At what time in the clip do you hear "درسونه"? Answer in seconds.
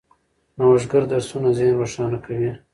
1.11-1.49